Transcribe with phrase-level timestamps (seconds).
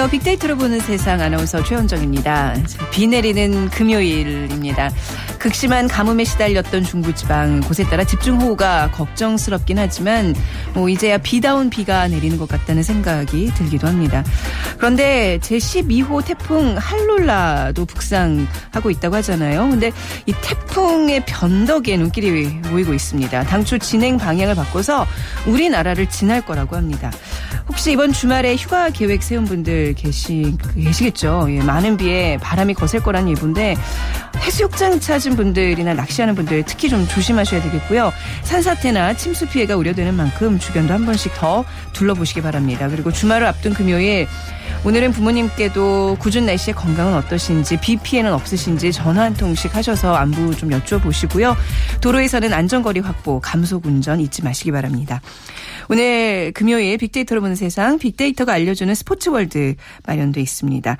[0.00, 0.18] 안녕하세요.
[0.18, 2.54] 빅데이터로 보는 세상 아나운서 최현정입니다.
[2.90, 4.90] 비 내리는 금요일입니다.
[5.40, 10.34] 극심한 가뭄에 시달렸던 중부지방 곳에 따라 집중호우가 걱정스럽긴 하지만
[10.74, 14.22] 뭐 이제야 비다운 비가 내리는 것 같다는 생각이 들기도 합니다.
[14.76, 19.70] 그런데 제12호 태풍 할룰라도 북상하고 있다고 하잖아요.
[19.70, 19.92] 근데
[20.26, 23.44] 이 태풍의 변덕에 눈길이 모이고 있습니다.
[23.44, 25.06] 당초 진행 방향을 바꿔서
[25.46, 27.10] 우리나라를 지날 거라고 합니다.
[27.66, 31.46] 혹시 이번 주말에 휴가 계획 세운 분들 계시, 계시겠죠?
[31.50, 33.76] 예, 많은 비에 바람이 거셀 거라는 예보인데
[34.40, 38.12] 해수욕장 찾은 분들이나 낚시하는 분들 특히 좀 조심하셔야 되겠고요.
[38.42, 42.88] 산사태나 침수 피해가 우려되는 만큼 주변도 한 번씩 더 둘러보시기 바랍니다.
[42.88, 44.26] 그리고 주말을 앞둔 금요일
[44.84, 50.70] 오늘은 부모님께도 궂은 날씨에 건강은 어떠신지 비 피해는 없으신지 전화 한 통씩 하셔서 안부 좀
[50.70, 51.54] 여쭤보시고요.
[52.00, 55.20] 도로에서는 안전거리 확보, 감속 운전 잊지 마시기 바랍니다.
[55.90, 59.74] 오늘 금요일 빅데이터로 보는 세상 빅데이터가 알려주는 스포츠월드
[60.06, 60.96] 마련돼 있습니다.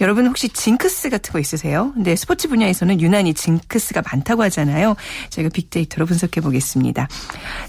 [0.00, 1.92] 여러분 혹시 징크스 같은 거 있으세요?
[1.94, 4.96] 근데 스포츠 분야에서는 유난히 징크스가 많다고 하잖아요.
[5.30, 7.06] 저희가 빅데이터로 분석해 보겠습니다.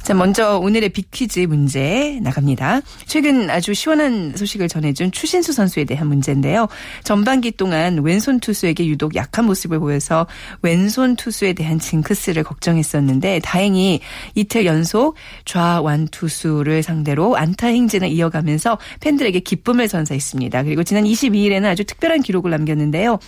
[0.01, 2.81] 자 먼저 오늘의 빅퀴즈 문제 나갑니다.
[3.05, 6.67] 최근 아주 시원한 소식을 전해준 추신수 선수에 대한 문제인데요.
[7.03, 10.25] 전반기 동안 왼손 투수에게 유독 약한 모습을 보여서
[10.63, 13.99] 왼손 투수에 대한 징크스를 걱정했었는데 다행히
[14.33, 15.13] 이틀 연속
[15.45, 20.63] 좌완 투수 를 상대로 안타 행진을 이어가면서 팬들에게 기쁨을 선사했습니다.
[20.63, 23.19] 그리고 지난 22일에는 아주 특별한 기록을 남겼는데요.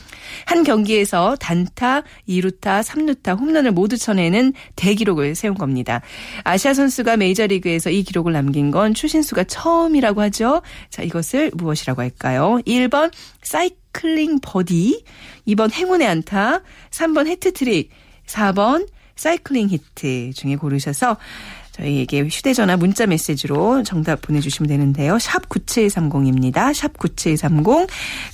[0.45, 6.01] 한 경기에서 단타, 2루타, 3루타 홈런을 모두 쳐내는 대기록을 세운 겁니다.
[6.43, 10.61] 아시아 선수가 메이저리그에서 이 기록을 남긴 건 추신수가 처음이라고 하죠.
[10.89, 12.59] 자, 이것을 무엇이라고 할까요?
[12.65, 15.03] 1번 사이클링 버디,
[15.47, 17.89] 2번 행운의 안타, 3번 해트트릭,
[18.27, 21.17] 4번 사이클링 히트 중에 고르셔서
[21.75, 25.19] 저희에게 휴대전화 문자 메시지로 정답 보내주시면 되는데요.
[25.19, 26.73] 샵 9730입니다.
[26.73, 27.87] 샵 9730.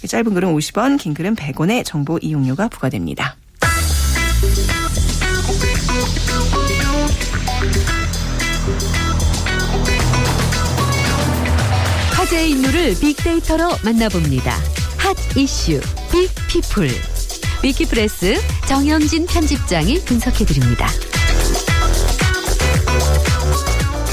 [0.08, 3.36] 짧은 글은 50원, 긴 글은 100원의 정보 이용료가 부과됩니다.
[12.14, 14.56] 화제의 인물을 빅데이터로 만나봅니다.
[14.98, 15.82] 핫 이슈
[16.12, 16.90] 빅피플.
[17.64, 18.36] 위키프레스
[18.68, 20.88] 정영진 편집장이 분석해드립니다.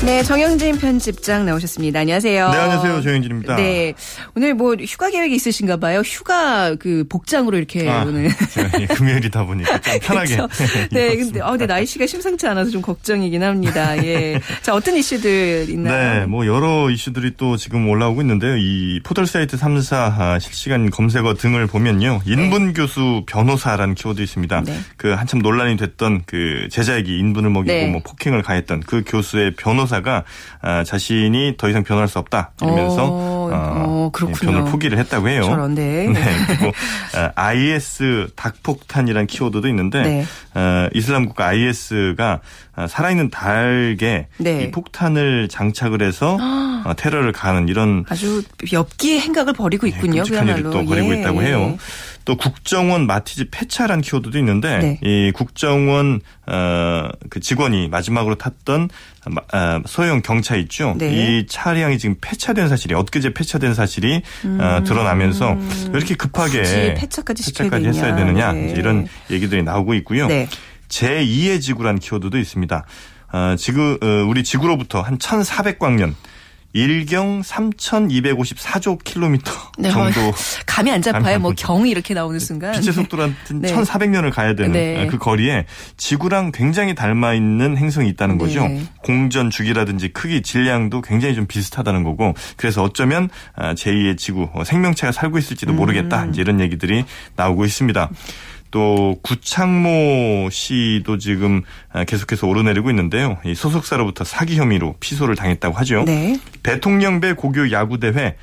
[0.04, 2.00] 네, 정영진 편집장 나오셨습니다.
[2.00, 2.50] 안녕하세요.
[2.50, 3.02] 네, 안녕하세요.
[3.02, 3.56] 정영진입니다.
[3.56, 3.94] 네.
[4.36, 6.00] 오늘 뭐 휴가 계획이 있으신가 봐요.
[6.00, 8.30] 휴가 그 복장으로 이렇게 아, 오늘.
[8.48, 10.36] 제가 금요일이다 보니까 좀 편하게.
[10.92, 14.02] 네, 근데 어, 근데 날씨가 심상치 않아서 좀 걱정이긴 합니다.
[14.04, 14.40] 예.
[14.62, 16.20] 자, 어떤 이슈들 있나요?
[16.20, 18.56] 네, 뭐 여러 이슈들이 또 지금 올라오고 있는데요.
[18.56, 22.20] 이 포털 사이트 3사 아, 실시간 검색어 등을 보면요.
[22.24, 24.62] 인분 교수 변호사라는 키워드 있습니다.
[24.62, 24.78] 네.
[24.96, 27.88] 그 한참 논란이 됐던 그 제자에게 인분을 먹이고 네.
[27.88, 30.22] 뭐 폭행을 가했던 그 교수의 변호사 가
[30.62, 34.52] 아, 자신이 더 이상 변호할 수 없다 이러면서 어, 어, 그렇군요.
[34.52, 35.42] 변호를 포기를 했다고 해요.
[35.42, 36.06] 저런, 네.
[36.12, 36.72] 네, 그리고
[37.16, 40.24] 아, IS 닭폭탄이라는 키워드도 있는데 네.
[40.54, 42.40] 어, 이슬람 국가 IS가
[42.88, 44.62] 살아있는 닭에 네.
[44.62, 46.36] 이 폭탄을 장착을 해서
[46.84, 50.22] 어, 테러를 가는 이런 아주 엽기의 행각을 벌이고 있군요.
[50.22, 50.70] 끔찍한 일을 그야말로.
[50.80, 51.20] 또 벌이고 예.
[51.20, 51.76] 있다고 해요.
[52.28, 55.00] 또 국정원 마티즈 폐차란 키워드도 있는데 네.
[55.02, 58.90] 이 국정원 어, 그 직원이 마지막으로 탔던
[59.28, 60.94] 마- 아, 소형 경차 있죠.
[60.98, 61.08] 네.
[61.40, 64.20] 이 차량이 지금 폐차된 사실이 엊그제 폐차된 사실이
[64.60, 65.56] 어, 드러나면서
[65.90, 66.94] 왜 이렇게 급하게 음.
[66.98, 67.88] 폐차까지 되느냐.
[67.88, 68.74] 했어야 되느냐 네.
[68.76, 70.26] 이런 얘기들이 나오고 있고요.
[70.26, 70.48] 네.
[70.88, 72.84] 제2의 지구라는 키워드도 있습니다.
[73.32, 76.12] 어, 지구, 어, 우리 지구로부터 한 1,400광년,
[76.74, 80.32] 일경 3,254조 킬로미터 네, 정도 어,
[80.66, 81.38] 감이 안 잡아요.
[81.38, 82.72] 뭐안 경이 이렇게 나오는 순간.
[82.72, 83.72] 빛의 속도로 한 네.
[83.74, 85.06] 1,400년을 가야 되는 네.
[85.06, 85.64] 그 거리에
[85.96, 88.68] 지구랑 굉장히 닮아 있는 행성이 있다는 거죠.
[88.68, 88.82] 네.
[89.02, 95.12] 공전 주기라든지 크기, 질량도 굉장히 좀 비슷하다는 거고 그래서 어쩌면 아, 제2의 지구 어, 생명체가
[95.12, 96.24] 살고 있을지도 모르겠다.
[96.24, 96.30] 음.
[96.30, 97.04] 이제 이런 얘기들이
[97.36, 98.10] 나오고 있습니다.
[98.70, 101.62] 또 구창모 씨도 지금
[101.92, 103.38] 아, 계속해서 오르내리고 있는데요.
[103.44, 106.04] 이 소속사로부터 사기 혐의로 피소를 당했다고 하죠.
[106.04, 106.38] 네.
[106.62, 108.36] 대통령배 고교 야구 대회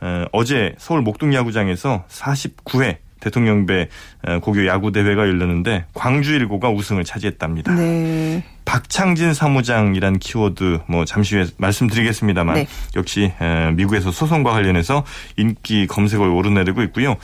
[0.00, 3.88] 어, 어제 서울 목동 야구장에서 49회 대통령배
[4.26, 7.74] 어, 고교 야구 대회가 열렸는데 광주 일고가 우승을 차지했답니다.
[7.74, 8.44] 네.
[8.64, 12.68] 박창진 사무장이란 키워드 뭐 잠시 후에 말씀드리겠습니다만 네.
[12.96, 15.04] 역시 에, 미국에서 소송과 관련해서
[15.36, 17.16] 인기 검색어에 오르내리고 있고요.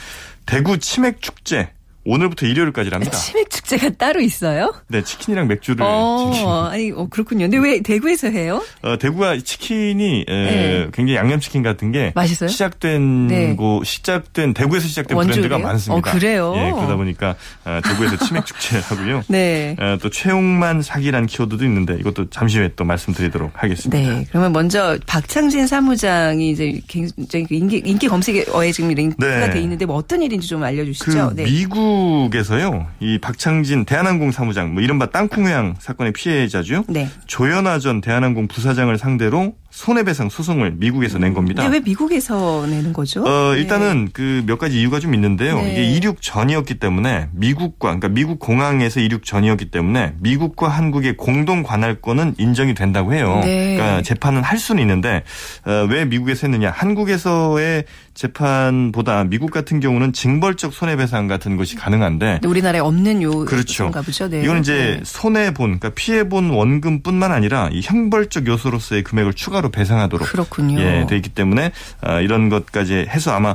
[0.44, 1.70] 대구 치맥 축제
[2.06, 3.10] 오늘부터 일요일까지랍니다.
[3.16, 4.72] 치맥 축제가 따로 있어요?
[4.86, 6.68] 네, 치킨이랑 맥주를 어.
[6.70, 7.48] 아니, 어, 그렇군요.
[7.48, 8.62] 근데 왜 대구에서 해요?
[8.82, 10.88] 어, 대구가 치킨이 에, 네.
[10.92, 12.48] 굉장히 양념치킨 같은 게 맛있어요?
[12.48, 13.56] 시작된 네.
[13.56, 15.42] 고 시작된 대구에서 시작된 원조예요?
[15.42, 16.10] 브랜드가 많습니다.
[16.10, 16.54] 어, 그래요?
[16.56, 19.24] 예, 그러다 보니까 어, 대구에서 치맥 축제 하고요.
[19.28, 19.74] 네.
[19.78, 23.98] 어, 또 최홍만 사기란 키워드도 있는데 이것도 잠시 후에 또 말씀드리도록 하겠습니다.
[23.98, 24.24] 네.
[24.30, 29.50] 그러면 먼저 박창진 사무장이 이제 굉장히 그 인기, 인기 검색어에 지금 링크가 네.
[29.50, 31.32] 돼 있는데 뭐 어떤 일인지 좀그 알려주시죠.
[31.34, 31.44] 네.
[31.44, 31.95] 미국
[32.34, 36.84] 에서요, 이 박창진 대한항공 사무장, 뭐 이른바 땅콩 회항 사건의 피해자죠.
[36.88, 37.08] 네.
[37.26, 41.66] 조현아 전 대한항공 부사장을 상대로 손해배상 소송을 미국에서 낸 겁니다.
[41.66, 43.22] 왜 미국에서 내는 거죠?
[43.24, 43.60] 어, 네.
[43.60, 45.56] 일단은 그몇 가지 이유가 좀 있는데요.
[45.56, 45.72] 네.
[45.72, 52.36] 이게 이륙 전이었기 때문에 미국과, 그러니까 미국 공항에서 이륙 전이었기 때문에 미국과 한국의 공동 관할권은
[52.38, 53.42] 인정이 된다고 해요.
[53.44, 53.76] 네.
[53.76, 55.24] 그러니까 재판은 할 수는 있는데
[55.66, 56.70] 어, 왜 미국에서 했느냐?
[56.70, 57.84] 한국에서의
[58.14, 63.90] 재판보다 미국 같은 경우는 징벌적 손해배상 같은 것이 가능한데 우리나라에 없는 요 그렇죠.
[63.90, 64.30] 보죠.
[64.30, 64.42] 네.
[64.42, 65.00] 이건 이제 네.
[65.04, 70.80] 손해 본, 그러니까 피해 본 원금뿐만 아니라 이 형벌적 요소로서의 금액을 추가로 배상하도록 그렇군요.
[70.80, 73.54] 예, 돼 있기 때문에 아, 이런 것까지 해서 아마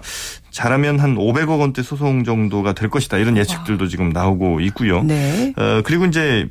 [0.49, 5.03] 잘하면 한 500억 원대 소송 정도가 될 것이다 이런 예측들도 지금 나오고 있고요.
[5.03, 5.53] 네.
[5.57, 6.49] 어, 그리고 이제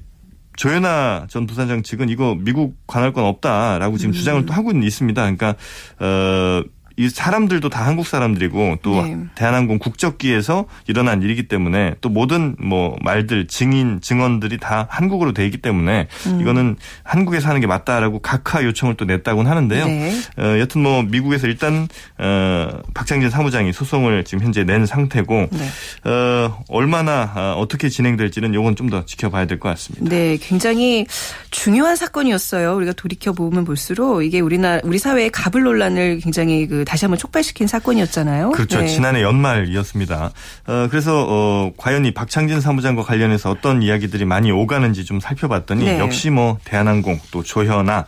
[0.56, 4.12] 조현아 전 부사장 측은 이거 미국 관할권 없다라고 지금 음.
[4.12, 5.22] 주장을 또 하고 있습니다.
[5.22, 5.54] 그러니까
[5.98, 6.62] 어.
[6.96, 9.16] 이 사람들도 다 한국 사람들이고 또 네.
[9.34, 15.58] 대한항공 국적기에서 일어난 일이기 때문에 또 모든 뭐 말들 증인 증언들이 다 한국어로 돼 있기
[15.58, 16.40] 때문에 음.
[16.40, 19.86] 이거는 한국에서 하는 게 맞다라고 각하 요청을 또 냈다고는 하는데요.
[19.86, 20.12] 네.
[20.36, 21.88] 어, 여튼 뭐 미국에서 일단
[22.18, 26.10] 어, 박창진 사무장이 소송을 지금 현재 낸 상태고 네.
[26.10, 30.04] 어, 얼마나 어, 어떻게 진행될지는 요건 좀 더 지켜봐야 될 것 같습니다.
[30.08, 31.06] 네, 굉장히
[31.52, 32.74] 중요한 사건이었어요.
[32.74, 37.66] 우리가 돌이켜 보면 볼수록 이게 우리나 우리 사회의 가불 논란을 굉장히 그 다시 한번 촉발시킨
[37.66, 38.50] 사건이었잖아요.
[38.52, 38.80] 그렇죠.
[38.80, 38.86] 네.
[38.86, 40.32] 지난해 연말이었습니다.
[40.66, 45.98] 어, 그래서 어, 과연 이 박창진 사무장과 관련해서 어떤 이야기들이 많이 오가는지 좀 살펴봤더니 네.
[45.98, 48.04] 역시 뭐 대한항공 또 조현아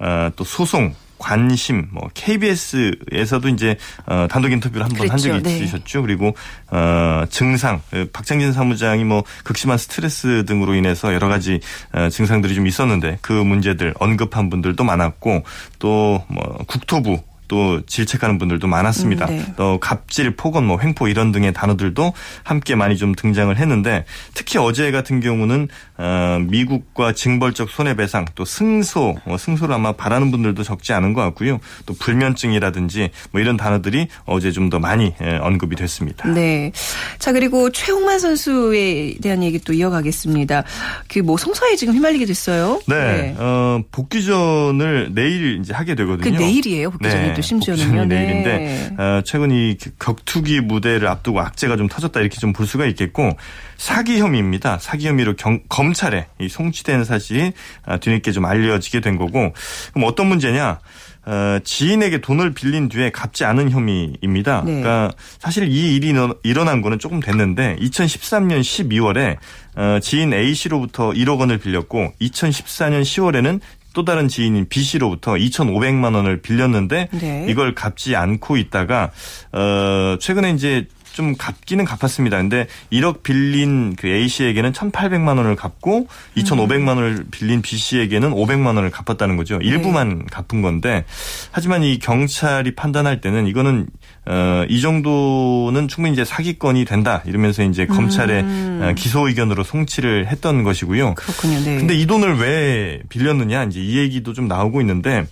[0.00, 3.76] 어, 또 소송 관심, 뭐 KBS에서도 이제
[4.06, 5.42] 어, 단독 인터뷰를 한번한 적이.
[5.44, 5.58] 네.
[5.58, 6.02] 있으셨죠.
[6.02, 6.34] 그리고
[6.68, 11.60] 어, 증상, 어, 박창진 사무장이 뭐 극심한 스트레스 등으로 인해서 여러 가지
[11.92, 15.44] 어, 증상들이 좀 있었는데 그 문제들 언급한 분들도 많았고
[15.78, 17.20] 또 뭐 국토부
[17.52, 19.26] 또 질책하는 분들도 많았습니다.
[19.26, 19.44] 음, 네.
[19.56, 22.14] 또 갑질, 폭언, 뭐 횡포 이런 등의 단어들도
[22.44, 25.68] 함께 많이 좀 등장을 했는데 특히 어제 같은 경우는
[25.98, 31.60] 어, 미국과 징벌적 손해배상 또 승소, 뭐 승소를 아마 바라는 분들도 적지 않은 것 같고요.
[31.84, 36.26] 또 불면증이라든지 뭐 이런 단어들이 어제 좀 더 많이 예, 언급이 됐습니다.
[36.28, 36.72] 네.
[37.18, 40.62] 자, 그리고 최홍만 선수에 대한 얘기 또 이어가겠습니다.
[41.08, 42.80] 그 뭐 성사에 지금 휘말리게 됐어요.
[42.86, 46.38] 네, 어, 복귀전을 내일 이제 하게 그 되거든요.
[46.38, 46.90] 내일이에요.
[46.92, 47.84] 복귀전이 네, 또 심지어는요.
[47.86, 48.14] 복귀전이 네.
[48.26, 53.30] 내일인데 어, 최근 이 격투기 무대를 앞두고 악재가 좀 터졌다 이렇게 좀 볼 수가 있겠고
[53.76, 54.78] 사기 혐의입니다.
[54.78, 57.52] 사기 혐의로 경- 검찰에 이 송치된 사실이
[57.84, 59.52] 아, 뒤늦게 좀 알려지게 된 거고
[59.92, 60.78] 그럼 어떤 문제냐?
[61.24, 64.62] 어, 지인에게 돈을 빌린 뒤에 갚지 않은 혐의입니다.
[64.66, 64.80] 네.
[64.80, 69.36] 그러니까 사실 이 일이 일어- 일어난 거는 조금 됐는데 2013년 12월에
[69.76, 73.60] 어, 지인 A 씨로부터 1억 원을 빌렸고 2014년 10월에는
[73.92, 77.46] 또 다른 지인인 B 씨로부터 2,500만 원을 빌렸는데 네.
[77.48, 79.10] 이걸 갚지 않고 있다가
[79.52, 82.38] 어 최근에 이제 좀 갚기는 갚았습니다.
[82.38, 88.66] 근데 1억 빌린 그 A 씨에게는 1,800만 원을 갚고 2,500만 원을 빌린 B 씨에게는 500만
[88.76, 89.58] 원을 갚았다는 거죠.
[89.62, 91.04] 일부만 갚은 건데
[91.50, 93.86] 하지만 이 경찰이 판단할 때는 이거는
[94.26, 100.62] 어, 이 정도는 충분히 이제 사기건이 된다 이러면서 이제 검찰에 어, 기소 의견으로 송치를 했던
[100.62, 101.14] 것이고요.
[101.14, 101.58] 그렇군요.
[101.60, 101.78] 네.
[101.78, 105.26] 근데 이 돈을 왜 빌렸느냐 이제 이 얘기도 좀 나오고 있는데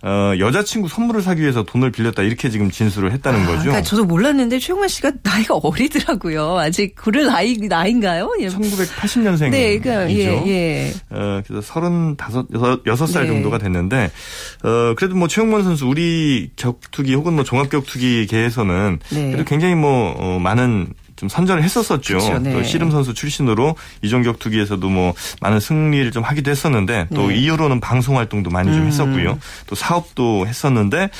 [0.00, 3.62] 어, 여자친구 선물을 사기 위해서 돈을 빌렸다 이렇게 지금 진술을 했다는 아, 거죠.
[3.62, 6.58] 그러니까 저도 몰랐는데 최홍만 씨가 나이가 어리더라고요.
[6.58, 8.30] 아직 그럴 나이 나인가요?
[8.40, 8.46] 예.
[8.46, 9.50] 1980년생이죠.
[9.50, 10.92] 네, 그러니까 예, 예.
[11.10, 13.28] 어, 그래서 서른다섯, 여섯, 여섯 살 네.
[13.28, 14.10] 정도가 됐는데,
[14.62, 19.30] 어, 그래도 뭐 최용만 선수 우리 격투기 혹은 뭐 종합 격투기계에서는 네.
[19.32, 22.18] 그래도 굉장히 뭐, 어, 많은 좀 선전을 했었었죠.
[22.18, 22.52] 그쵸, 네.
[22.52, 27.36] 또 씨름 선수 출신으로 이종격 투기에서도 뭐 많은 승리를 좀 하기도 했었는데 또 네.
[27.36, 28.86] 이후로는 방송 활동도 많이 좀 음.
[28.86, 29.38] 했었고요.
[29.66, 31.10] 또 사업도 했었는데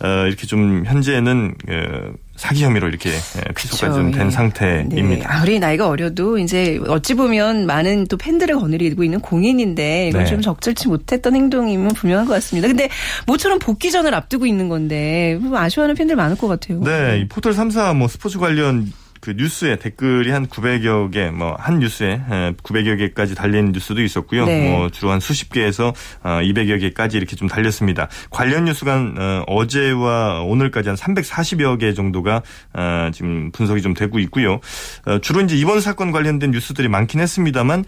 [0.00, 4.30] 어, 이렇게 좀 현재는 어, 사기 혐의로 이렇게 예, 피소까지 좀된 예.
[4.30, 4.94] 상태입니다.
[4.96, 5.22] 네.
[5.24, 10.30] 아무리 나이가 어려도 이제 어찌 보면 많은 또 팬들을 거느리고 있는 공인인데 이건 네.
[10.30, 12.68] 좀 적절치 못했던 행동이면 분명한 것 같습니다.
[12.68, 12.88] 근데
[13.26, 16.80] 모처럼 복귀전을 앞두고 있는 건데 좀 아쉬워하는 팬들 많을 것 같아요.
[16.84, 18.92] 네, 이 포털 3사 뭐 스포츠 관련
[19.28, 22.20] 그 뉴스에 댓글이 한 900여 개, 뭐 한 뉴스에
[22.62, 24.46] 900여 개까지 달린 뉴스도 있었고요.
[24.46, 24.70] 네.
[24.70, 25.92] 뭐 주로 한 수십 개에서
[26.22, 28.08] 200여 개까지 이렇게 좀 달렸습니다.
[28.30, 32.42] 관련 뉴스가 어, 어제와 오늘까지 한 340여 개 정도가
[32.72, 34.60] 어, 지금 분석이 좀 되고 있고요.
[35.04, 37.84] 어, 주로 이제 이번 사건 관련된 뉴스들이 많긴 했습니다만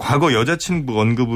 [0.00, 1.28] 과거 여자친구 언급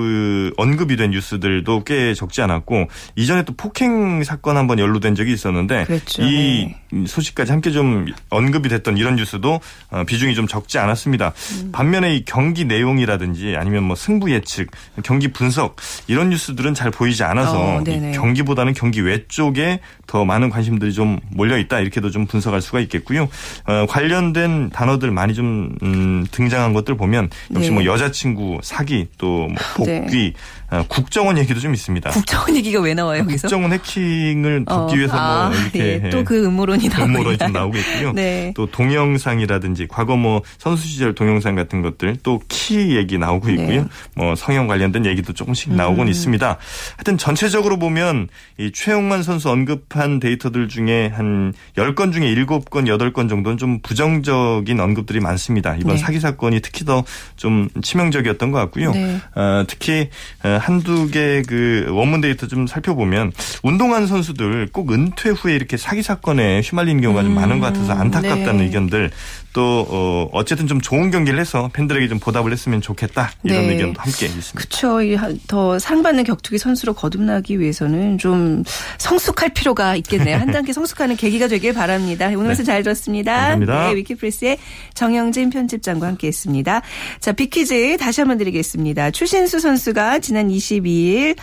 [0.57, 6.23] 언급이 된 뉴스들도 꽤 적지 않았고 이전에 또 폭행 사건 한번 연루된 적이 있었는데 그랬죠.
[6.25, 6.81] 이 네.
[7.07, 9.61] 소식까지 함께 좀 언급이 됐던 이런 뉴스도
[10.07, 11.33] 비중이 좀 적지 않았습니다.
[11.63, 11.73] 음.
[11.73, 14.71] 반면에 이 경기 내용이라든지 아니면 뭐 승부 예측,
[15.03, 15.77] 경기 분석
[16.07, 17.85] 이런 뉴스들은 잘 보이지 않아서 어.
[18.15, 23.29] 경기보다는 경기 외쪽에 더 많은 관심들이 좀 몰려 있다 이렇게도 좀 분석할 수가 있겠고요.
[23.67, 27.75] 어, 관련된 단어들 많이 좀 음, 등장한 것들 보면 역시 네.
[27.75, 29.49] 뭐 여자친구 사기 또뭐
[29.85, 30.01] 네.
[30.03, 30.33] 복귀
[30.66, 32.11] 어, 국정원 얘기도 좀 있습니다.
[32.11, 33.49] 국정원 얘기가 왜 나와요 여기서?
[33.49, 37.53] 국정원 해킹을 덮기 어, 위해서 아, 뭐 이렇게 예, 또그 음모론이 나오고 음모론이 좀?
[37.53, 38.13] 나오고 있고요.
[38.13, 38.53] 네.
[38.57, 43.67] 또 동영상이라든지 과거 뭐 선수 시절 동영상 같은 것들 또 키 얘기 나오고 있고요.
[43.69, 43.79] 네.
[43.79, 43.89] 음.
[44.15, 46.59] 뭐 성형 관련된 얘기도 조금씩 나오곤 있습니다.
[46.97, 53.57] 하여튼 전체적으로 보면 이 최용만 선수 언급한 데이터들 중에 한 10건 중에 7건, 8건 정도는
[53.59, 55.77] 좀 부정적인 언급들이 많습니다.
[55.77, 56.03] 이번 네.
[56.03, 57.05] 사기 사건이 특히 더
[57.37, 58.93] 좀 치명적이었던 것 같고요.
[58.93, 59.21] 네.
[59.35, 60.09] 어, 특히
[60.45, 63.33] 어, 한두 개 그 원문 데이터 좀 살펴보면
[63.63, 68.59] 운동한 선수들 꼭 은퇴 후에 이렇게 사기 사건에 휘말리는 경우가 좀 많은 것 같아서 안타깝다는
[68.59, 68.65] 네.
[68.65, 69.11] 의견들
[69.57, 73.73] 또 어, 어쨌든 좀 좋은 경기를 해서 팬들에게 좀 보답을 했으면 좋겠다 이런 네.
[73.73, 74.53] 의견도 함께 있습니다.
[74.55, 74.99] 그렇죠.
[75.47, 78.65] 더 상받는 격투기 선수로 거듭나기 위해서는 좀
[78.99, 80.37] 성숙할 필요가 있겠네요.
[80.37, 82.27] 한 단계 성숙하는 계기가 되길 바랍니다.
[82.27, 83.33] 오늘 말씀 잘 들었습니다.
[83.33, 83.89] 감사합니다.
[83.89, 84.59] 네, 위키프레스의
[84.93, 86.83] 정영진 편집장과 함께했습니다.
[87.21, 89.11] 자, 빅퀴즈 다시 한번 드리겠습니다.
[89.11, 91.35] 추신수 선수가 지난 22일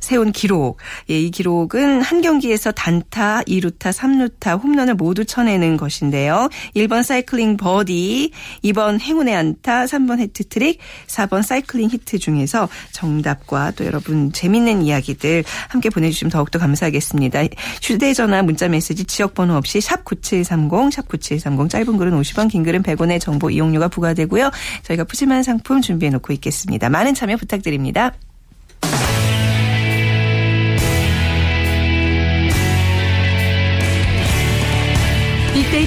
[0.00, 0.78] 세운 기록.
[1.08, 6.48] 예, 이 기록은 한 경기에서 단타, 2루타, 3루타 홈런을 모두 쳐내는 것인데요.
[6.74, 8.32] 1번 사이클링 버디,
[8.64, 15.90] 2번 행운의 안타, 3번 해트트릭, 4번 사이클링 히트 중에서 정답과 또 여러분 재밌는 이야기들 함께
[15.90, 17.40] 보내주시면 더욱더 감사하겠습니다.
[17.82, 23.50] 휴대전화 문자메시지 지역번호 없이 샵 9730, 샵 9730 짧은 글은 50원, 긴 글은 100원의 정보
[23.50, 24.50] 이용료가 부과되고요.
[24.84, 26.88] 저희가 푸짐한 상품 준비해놓고 있겠습니다.
[26.88, 28.14] 많은 참여 부탁드립니다.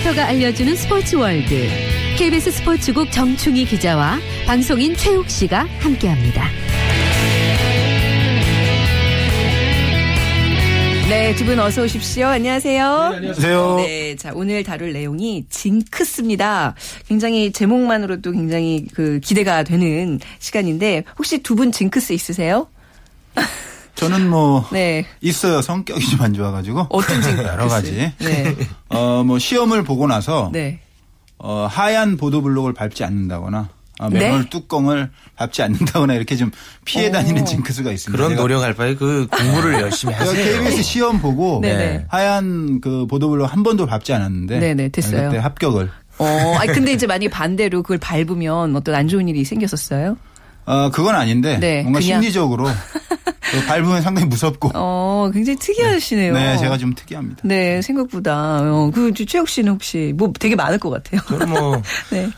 [0.03, 1.67] 빅데이터가 알려주는 스포츠 월드.
[2.17, 6.47] KBS 스포츠국 정충희 기자와 방송인 최욱 씨가 함께합니다.
[11.09, 12.27] 네, 두 분 어서 오십시오.
[12.27, 12.85] 안녕하세요.
[12.85, 13.75] 안녕하세요.
[13.77, 16.75] 네, 자 오늘 다룰 내용이 징크스입니다.
[17.07, 22.67] 굉장히 제목만으로도 굉장히 그 기대가 되는 시간인데 혹시 두 분 징크스 있으세요?
[24.09, 25.61] 저는 뭐 네, 있어요.
[25.61, 27.47] 성격이 좀 안 좋아가지고 어떤 징크스?
[27.47, 28.11] 여러 가지.
[28.19, 28.55] 네,
[28.89, 30.79] 어뭐 시험을 보고 나서 네.
[31.37, 33.69] 어 하얀 보도블록을 밟지 않는다거나
[33.99, 34.19] 어, 네?
[34.19, 36.51] 맨홀 뚜껑을 밟지 않는다거나 이렇게 좀
[36.85, 38.21] 피해 다니는 징크스가 있습니다.
[38.23, 40.33] 그런 노력할 바에 그 공부를 열심히 하세요.
[40.33, 42.05] KBS 시험 보고 네네.
[42.09, 45.29] 하얀 그 보도블록 한 번도 밟지 않았는데 네네, 됐어요.
[45.29, 45.89] 그때 합격을.
[46.19, 50.15] 어, 아니 근데 이제 만약 반대로 그걸 밟으면 어떤 안 좋은 일이 생겼었어요?
[50.65, 52.65] 어 그건 아닌데 네, 뭔가 그냥- 심리적으로
[53.51, 54.71] 그 밟으면 상당히 무섭고.
[54.73, 56.33] 어, 굉장히 특이하시네요.
[56.33, 57.41] 네, 제가 좀 특이합니다.
[57.43, 58.61] 네, 생각보다.
[58.63, 61.21] 어, 그, 최욱 씨는 혹시 뭐 되게 많을 것 같아요.
[61.27, 61.79] 저는 뭐
[62.11, 62.29] 네.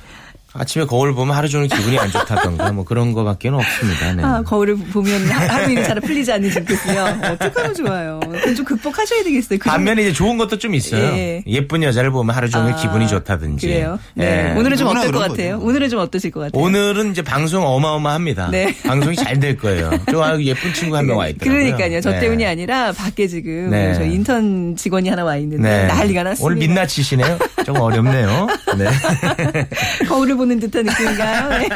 [0.57, 4.13] 아침에 거울 보면 하루 종일 기분이 안 좋다던가 뭐 그런 거밖에 는 없습니다.
[4.13, 4.23] 네.
[4.23, 7.19] 아, 거울을 보면 하- 하루 일이 잘 풀리지 않는 징크스요.
[7.33, 8.19] 어떡하면 좋아요.
[8.55, 9.59] 좀 극복하셔야 되겠어요.
[9.59, 11.03] 그 반면에 이제 좋은 것도 좀 있어요.
[11.03, 11.43] 예.
[11.45, 11.67] 예.
[11.67, 13.67] 쁜 여자를 보면 하루 종일 아, 기분이 좋다든지.
[13.67, 13.99] 그래요?
[14.13, 14.53] 네.
[14.53, 14.57] 예.
[14.59, 15.55] 오늘은 좀 어떨 것 같아요?
[15.57, 15.67] 거죠.
[15.67, 16.63] 오늘은 좀 어떠실 것 같아요?
[16.63, 18.49] 오늘은 이제 방송 어마어마합니다.
[18.51, 18.73] 네.
[18.83, 19.91] 방송이 잘 될 거예요.
[20.09, 21.65] 저 아유 예쁜 친구 한 명 와 있더라고요.
[21.65, 21.99] 그러니까요.
[22.01, 22.19] 저 네.
[22.21, 23.93] 때문이 아니라 밖에 지금 네.
[23.93, 25.87] 저 인턴 직원이 하나 와 있는데 네.
[25.87, 26.45] 난리가 났습니다.
[26.45, 27.37] 오늘 민낯이시네요.
[27.65, 28.47] 좀 어렵네요.
[28.77, 29.65] 네.
[30.07, 31.49] 거울을 보는 듯한 느낌인가요?
[31.67, 31.69] 네.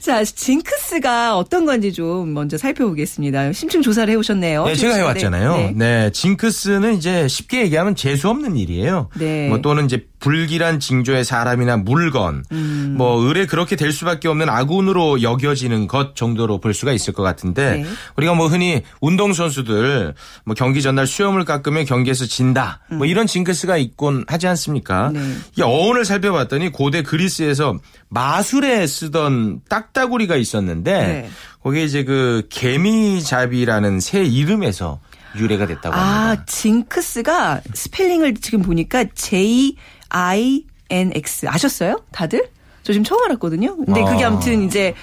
[0.00, 3.52] 자, 징크스가 어떤 건지 좀 먼저 살펴보겠습니다.
[3.52, 4.66] 심층 조사를 해오셨네요.
[4.66, 5.56] 네, 제가 해왔잖아요.
[5.56, 5.72] 네.
[5.74, 6.10] 네.
[6.12, 9.08] 징크스는 이제 쉽게 얘기하면 재수 없는 일이에요.
[9.18, 9.48] 네.
[9.48, 12.94] 뭐 또는 이제 불길한 징조의 사람이나 물건, 음.
[12.96, 17.82] 뭐 을에 그렇게 될 수밖에 없는 아군으로 여겨지는 것 정도로 볼 수가 있을 것 같은데
[17.82, 17.84] 네.
[18.16, 20.14] 우리가 뭐 흔히 운동 선수들
[20.46, 25.10] 뭐 경기 전날 수염을 깎으면 경기에서 진다, 뭐 이런 징크스가 있곤 하지 않습니까?
[25.12, 25.20] 네.
[25.58, 27.76] 이 어원을 살펴봤더니 고대 그리스에서
[28.08, 31.30] 마술에 쓰던 딱따구리가 있었는데 네.
[31.62, 35.00] 거기에 이제 그 개미잡이라는 새 이름에서
[35.36, 36.44] 유래가 됐다고 아, 합니다.
[36.46, 39.74] 징크스가 스펠링을 지금 보니까 J
[40.16, 42.02] I N X 아셨어요?
[42.12, 42.48] 다들?
[42.84, 43.76] 저 지금 처음 알았거든요.
[43.76, 44.28] 근데 그게 아.
[44.28, 44.94] 아무튼 이제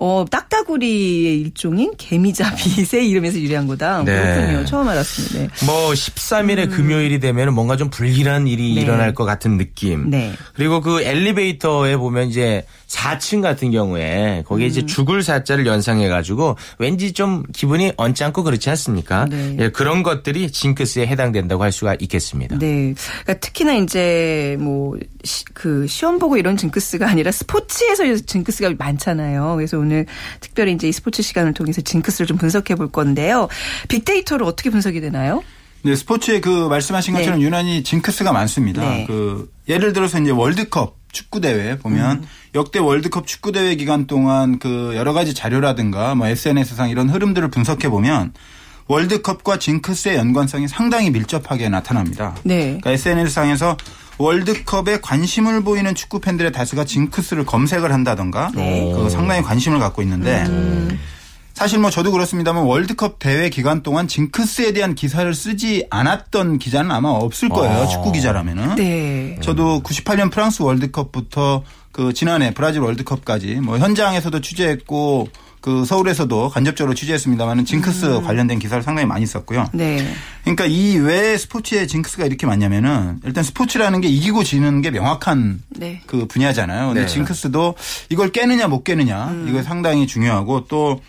[0.00, 4.04] 어, 딱따구리의 일종인 개미잡이새 이름에서 유래한 거다.
[4.04, 4.12] 네.
[4.12, 4.64] 그렇군요.
[4.64, 5.38] 처음 알았습니다.
[5.38, 5.66] 네.
[5.66, 8.74] 뭐 13일에 금요일이 되면 뭔가 좀 불길한 일이 음.
[8.76, 8.80] 네.
[8.80, 10.08] 일어날 것 같은 느낌.
[10.08, 10.32] 네.
[10.54, 14.70] 그리고 그 엘리베이터에 보면 이제 4층 같은 경우에 거기에 음.
[14.70, 19.26] 이제 죽을 사자를 연상해 가지고 왠지 좀 기분이 언짢고 그렇지 않습니까?
[19.26, 19.56] 네.
[19.58, 22.56] 예, 그런 것들이 징크스에 해당된다고 할 수가 있겠습니다.
[22.58, 22.94] 네.
[23.24, 24.96] 그러니까 특히나 이제 뭐
[25.54, 29.54] 그 시험 보고 이런 징크스가 아니라 스포츠에서 징크스가 많잖아요.
[29.56, 29.87] 그래서 오늘
[30.40, 33.48] 특별히 이제 이 스포츠 시간을 통해서 징크스를 좀 분석해 볼 건데요.
[33.88, 35.42] 빅데이터로 어떻게 분석이 되나요?
[35.82, 37.20] 네, 스포츠에 그 말씀하신 네.
[37.20, 38.82] 것처럼 유난히 징크스가 많습니다.
[38.82, 39.04] 네.
[39.06, 42.28] 그 예를 들어서 이제 월드컵 축구 대회 보면 음.
[42.54, 47.88] 역대 월드컵 축구 대회 기간 동안 그 여러 가지 자료라든가 뭐 SNS상 이런 흐름들을 분석해
[47.88, 48.32] 보면
[48.88, 52.34] 월드컵과 징크스의 연관성이 상당히 밀접하게 나타납니다.
[52.42, 52.78] 네.
[52.80, 53.76] 그러니까 SNS상에서
[54.18, 58.92] 월드컵에 관심을 보이는 축구 팬들의 다수가 징크스를 검색을 한다던가 네.
[58.94, 60.98] 그 상당히 관심을 갖고 있는데 음.
[61.58, 67.08] 사실 뭐 저도 그렇습니다만 월드컵 대회 기간 동안 징크스에 대한 기사를 쓰지 않았던 기자는 아마
[67.08, 67.82] 없을 거예요.
[67.82, 67.86] 아.
[67.88, 68.76] 축구 기자라면은.
[68.76, 69.38] 네.
[69.42, 75.28] 저도 98년 프랑스 월드컵부터 그 지난해 브라질 월드컵까지 뭐 현장에서도 취재했고
[75.60, 79.70] 그 서울에서도 간접적으로 취재했습니다만은 징크스 관련된 기사를 상당히 많이 썼고요.
[79.72, 80.06] 네.
[80.42, 86.02] 그러니까 이 왜 스포츠에 징크스가 이렇게 많냐면은 일단 스포츠라는 게 이기고 지는 게 명확한 네.
[86.06, 86.88] 그 분야잖아요.
[86.88, 87.06] 근데 네.
[87.06, 87.74] 징크스도
[88.08, 91.00] 이걸 깨느냐 못 깨느냐 이거 상당히 중요하고 또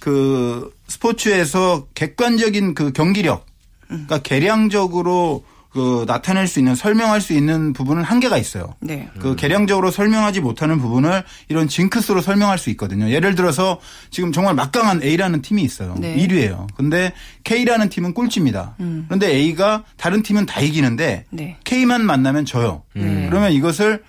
[0.00, 3.44] 그 스포츠에서 객관적인 그 경기력
[3.88, 8.74] 그러니까 계량적으로 그 나타낼 수 있는 설명할 수 있는 부분은 한계가 있어요.
[8.80, 9.08] 네.
[9.18, 13.10] 그 계량적으로 설명하지 못하는 부분을 이런 징크스로 설명할 수 있거든요.
[13.10, 13.78] 예를 들어서
[14.10, 15.94] 지금 정말 막강한 A라는 팀이 있어요.
[15.98, 16.16] 네.
[16.16, 16.66] 1위예요.
[16.74, 17.12] 근데
[17.44, 18.76] K라는 팀은 꼴찌입니다.
[18.78, 21.56] 그런데 A가 다른 팀은 다 이기는데 네.
[21.64, 22.82] K만 만나면 져요.
[22.94, 24.02] 그러면 이것을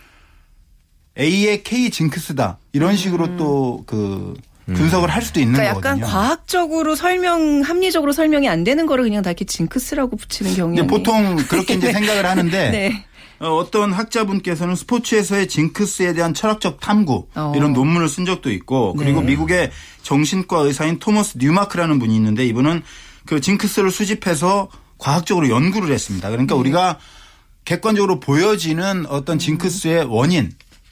[1.20, 2.58] A의 K 징크스다.
[2.72, 4.36] 이런 식으로 또그
[4.74, 5.58] 분석을 할 수도 있는 음.
[5.58, 6.06] 그러니까 약간 거거든요.
[6.06, 10.88] 과학적으로 설명, 합리적으로 설명이 안 되는 거를 그냥 다 이렇게 징크스라고 붙이는 경향이.
[10.88, 13.06] 보통 그렇게 이제 생각을 하는데 네.
[13.40, 17.54] 어, 어떤 학자분께서는 스포츠에서의 징크스에 대한 철학적 탐구 어.
[17.56, 19.28] 이런 논문을 쓴 적도 있고 그리고 네.
[19.28, 19.72] 미국의
[20.04, 22.84] 정신과 의사인 토머스 뉴마크라는 분이 있는데 이분은
[23.26, 26.30] 그 징크스를 수집해서 과학적으로 연구를 했습니다.
[26.30, 26.60] 그러니까 네.
[26.60, 27.00] 우리가
[27.64, 30.52] 객관적으로 보여지는 어떤 징크스의 원인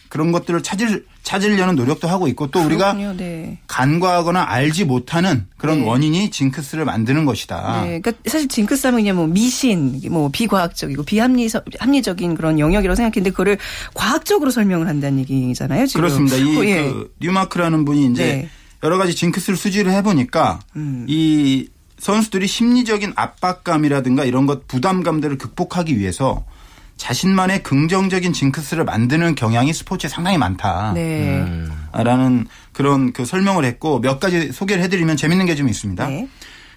[0.10, 2.93] 그런 것들을 찾을 찾으려는 노력도 하고 있고 또 우리가.
[3.17, 3.57] 네.
[3.67, 5.86] 간과하거나 알지 못하는 그런 네.
[5.86, 7.81] 원인이 징크스를 만드는 것이다.
[7.81, 13.31] 네, 그러니까 사실 징크스 하면 그냥 뭐 미신, 뭐 비과학적이고 비합리 합리적인 그런 영역이라고 생각했는데
[13.31, 13.57] 그거를
[13.94, 15.87] 과학적으로 설명을 한다는 얘기잖아요.
[15.87, 16.00] 지금.
[16.00, 16.37] 그렇습니다.
[16.37, 16.83] 이 어, 예.
[16.83, 18.50] 그 뉴마크라는 분이 이제 네.
[18.83, 21.05] 여러 가지 징크스를 수지를 해보니까 음.
[21.09, 21.68] 이
[22.00, 26.46] 선수들이 심리적인 압박감이라든가 이런 것 부담감들을 극복하기 위해서
[26.98, 30.92] 자신만의 긍정적인 징크스를 만드는 경향이 스포츠에 상당히 많다.
[30.94, 31.46] 네.
[31.94, 36.07] 라는 그런 그 설명을 했고 몇 가지 소개를 해드리면 재밌는 게 좀 있습니다.
[36.07, 36.27] 네.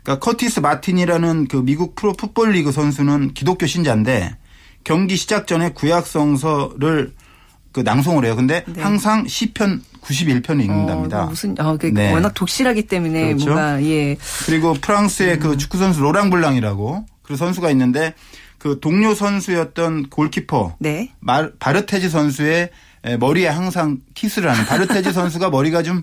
[0.02, 4.36] 그러니까 커티스 마틴이라는 그 미국 프로 풋볼 리그 선수는 기독교 신자인데
[4.84, 7.12] 경기 시작 전에 구약 성서를
[7.72, 8.34] 그 낭송을 해요.
[8.36, 8.80] 근데 네.
[8.82, 11.24] 항상 시편 91편을 읽는답니다.
[11.24, 12.12] 어, 무슨 어, 그 네.
[12.12, 13.46] 워낙 독실하기 때문에 그렇죠.
[13.50, 14.16] 뭔가 예.
[14.46, 18.14] 그리고 프랑스의 그 축구 선수 로랑 블랑이라고 그 선수가 있는데
[18.60, 21.10] 그 동료 선수였던 골키퍼 네.
[21.18, 22.68] 말- 바르테즈 선수의
[23.06, 26.02] 에, 머리에 항상 키스를 하는 바르테즈 선수가 머리가 좀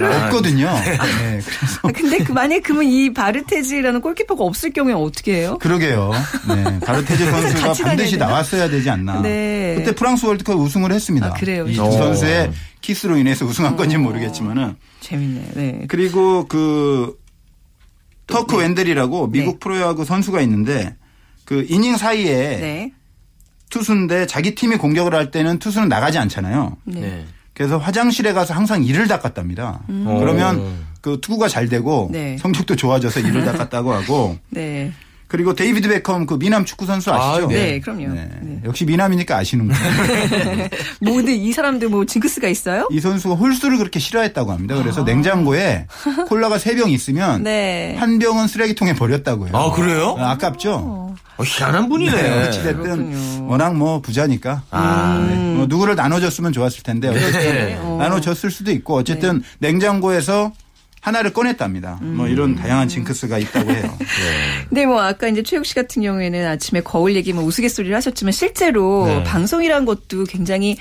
[0.00, 0.72] 없거든요.
[0.74, 0.96] 네,
[1.42, 5.58] 그래서 아, 근데 그 만약에 그러면 이 바르테즈라는 골키퍼가 없을 경우에 어떻게 해요?
[5.60, 6.12] 그러게요.
[6.48, 8.16] 네, 바르테즈 선수가 반드시?
[8.16, 9.20] 나왔어야 되지 않나.
[9.20, 9.74] 네.
[9.76, 11.26] 그때 프랑스 월드컵 우승을 했습니다.
[11.28, 11.66] 아, 그래요?
[11.68, 11.90] 이두 오.
[11.92, 15.46] 선수의 키스로 인해서 우승한 건지 는 모르겠지만은 재밌네요.
[15.54, 15.84] 네.
[15.88, 17.18] 그리고 그
[18.26, 19.58] 터크 웬델이라고 미국 네.
[19.60, 20.94] 프로야구 선수가 있는데
[21.46, 22.92] 그 이닝 사이에 네.
[23.70, 26.76] 투수인데 자기 팀이 공격을 할 때는 투수는 나가지 않잖아요.
[26.84, 27.00] 네.
[27.00, 27.24] 네.
[27.54, 29.80] 그래서 화장실에 가서 항상 이를 닦았답니다.
[29.88, 30.04] 음.
[30.18, 30.68] 그러면 오.
[31.00, 32.36] 그 투구가 잘 되고 네.
[32.38, 34.92] 성적도 좋아져서 이를 닦았다고 하고 네.
[35.28, 37.46] 그리고 데이비드 베컴 그 미남 축구 선수 아시죠?
[37.46, 38.14] 아, 네, 그럼요.
[38.14, 38.28] 네.
[38.42, 38.60] 네.
[38.64, 39.76] 역시 미남이니까 아시는군요.
[41.00, 42.86] 뭐 근데 이 사람들 뭐 징크스가 있어요?
[42.92, 44.76] 이 선수가 홀수를 그렇게 싫어했다고 합니다.
[44.76, 45.86] 그래서 냉장고에
[46.28, 47.38] 콜라가 세 병 있으면 아.
[47.38, 47.96] 네.
[47.98, 49.50] 한 병은 쓰레기통에 버렸다고요.
[49.56, 50.14] 아, 그래요?
[50.18, 51.05] 아, 아깝죠?
[51.38, 52.12] 어, 희한한 분이네.
[52.22, 53.46] 네, 어찌됐든 그렇군요.
[53.48, 55.26] 워낙 뭐 부자니까 아.
[55.28, 55.34] 네.
[55.54, 57.78] 뭐 누구를 나눠줬으면 좋았을 텐데 어쨌든 네.
[57.80, 57.96] 어.
[58.00, 60.52] 나눠줬을 수도 있고 어쨌든 냉장고에서
[61.00, 61.98] 하나를 꺼냈답니다.
[62.02, 63.96] 뭐 이런 다양한 징크스가 있다고 해요.
[64.70, 69.06] 네, 뭐 아까 이제 최욱 씨 같은 경우에는 아침에 거울 얘기 뭐 우스갯소리를 하셨지만 실제로
[69.06, 69.22] 네.
[69.24, 70.76] 방송이란 것도 굉장히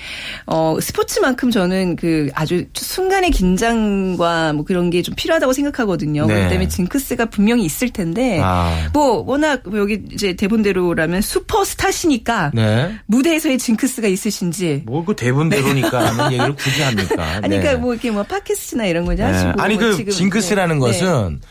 [0.47, 6.25] 어 스포츠만큼 저는 그 아주 순간의 긴장과 뭐 그런 게 좀 필요하다고 생각하거든요.
[6.25, 6.33] 네.
[6.33, 8.89] 그렇기 때문에 징크스가 분명히 있을 텐데 아.
[8.93, 12.95] 뭐 워낙 뭐 여기 이제 대본대로라면 슈퍼스타시니까 네.
[13.05, 17.23] 무대에서의 징크스가 있으신지 뭐 그 대본대로니까라는 얘기를 굳이 합니까?
[17.43, 17.59] 아니 네.
[17.59, 19.31] 그러니까 뭐 이렇게 뭐 팟캐스트나 이런 거 이제 네.
[19.31, 20.79] 하시고 아니 뭐그 징크스라는 네.
[20.79, 21.41] 것은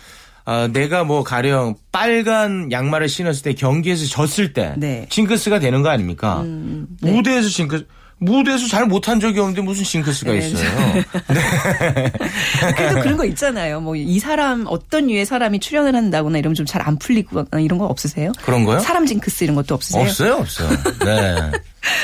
[0.46, 5.06] 어, 내가 뭐 가령 빨간 양말을 신었을 때 경기에서 졌을 때 네.
[5.08, 6.42] 징크스가 되는 거 아닙니까?
[6.42, 7.10] 음, 네.
[7.10, 7.86] 무대에서 징크스
[8.18, 10.38] 무대에서 잘 못한 적이 없는데 무슨 징크스가 네.
[10.38, 10.70] 있어요?
[12.76, 13.80] 그래도 그런 거 있잖아요.
[13.80, 17.86] 뭐 이 사람 어떤 류의 사람이 출연을 한다거나 이러면 좀 잘 안 풀리고 이런 거
[17.86, 18.32] 없으세요?
[18.44, 18.78] 그런 거요?
[18.80, 20.02] 사람 징크스 이런 것도 없으세요?
[20.02, 20.68] 없어요, 없어요.
[21.04, 21.34] 네.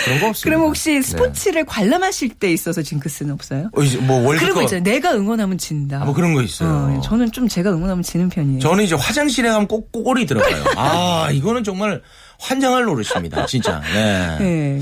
[0.05, 0.41] 그런 거 없습니다.
[0.45, 1.03] 그럼 혹시 네.
[1.03, 3.69] 스포츠를 관람하실 때 있어서 징크스는 없어요?
[3.73, 4.83] 어, 이제 뭐 그런 거 월드컵 있잖아요.
[4.85, 6.03] 내가 응원하면 진다.
[6.03, 6.69] 아, 뭐 그런 거 있어요.
[6.69, 8.61] 어, 저는 좀 제가 응원하면 지는 편이에요.
[8.61, 10.65] 저는 이제 화장실에 가면 꼭 꼬리 들어가요.
[10.77, 12.03] 아, 이거는 정말
[12.39, 13.47] 환장할 노릇입니다.
[13.47, 13.81] 진짜.
[13.93, 14.37] 네.
[14.39, 14.81] 네.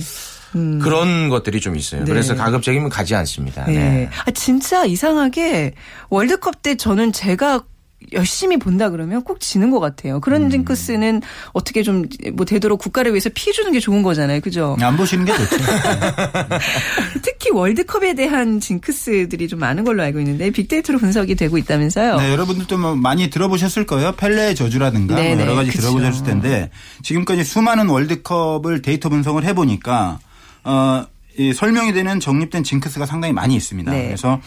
[0.55, 0.79] 음.
[0.79, 2.05] 그런 것들이 좀 있어요.
[2.05, 2.11] 네.
[2.11, 3.65] 그래서 가급적이면 가지 않습니다.
[3.67, 3.73] 네.
[3.73, 4.11] 네.
[4.27, 5.75] 아, 진짜 이상하게
[6.11, 7.65] 월드컵 때 저는 제가
[8.13, 10.21] 열심히 본다 그러면 꼭 지는 것 같아요.
[10.21, 10.51] 그런 음.
[10.51, 11.21] 징크스는
[11.53, 14.41] 어떻게 좀 뭐 되도록 국가를 위해서 피해 주는 게 좋은 거잖아요.
[14.41, 14.77] 그죠?
[14.81, 15.57] 안 보시는 게 좋죠.
[17.23, 22.17] 특히 월드컵에 대한 징크스들이 좀 많은 걸로 알고 있는데 빅데이터로 분석이 되고 있다면서요.
[22.17, 24.13] 네, 여러분들도 뭐 많이 들어보셨을 거예요.
[24.13, 25.83] 펠레의 저주라든가 뭐 네네, 여러 가지 그쵸.
[25.83, 26.71] 들어보셨을 텐데
[27.03, 30.21] 지금까지 수많은 월드컵을 데이터 분석을 해보니까
[30.69, 31.07] 어,
[31.39, 33.91] 이 설명이 되는 정립된 징크스가 상당히 많이 있습니다.
[33.91, 34.07] 네.
[34.07, 34.41] 그래서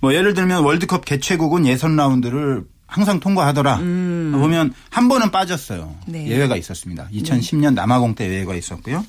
[0.00, 3.78] 뭐 예를 들면 월드컵 개최국은 예선 라운드를 항상 통과하더라.
[3.78, 5.96] 보면 한 번은 빠졌어요.
[6.06, 6.12] 음.
[6.12, 6.28] 네.
[6.28, 7.08] 예외가 있었습니다.
[7.12, 9.04] 2010년 남아공 때 예외가 있었고요.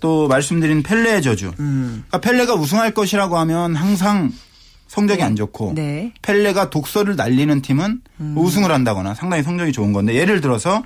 [0.00, 1.52] 또 말씀드린 펠레의 저주.
[1.58, 2.04] 음.
[2.08, 4.32] 그러니까 펠레가 우승할 것이라고 하면 항상
[4.86, 6.12] 성적이 안 좋고 네.
[6.22, 8.02] 펠레가 독서를 날리는 팀은
[8.36, 10.84] 우승을 한다거나 상당히 성적이 좋은 건데 예를 들어서